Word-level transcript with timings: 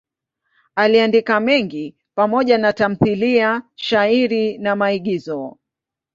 Aliandika 0.75 1.39
mengi 1.39 1.95
pamoja 2.15 2.57
na 2.57 2.73
tamthiliya, 2.73 3.61
shairi 3.75 4.57
na 4.57 4.75
maigizo. 4.75 5.57